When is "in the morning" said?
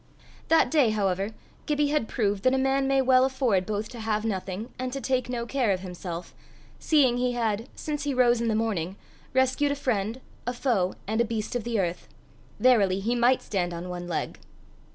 8.41-8.95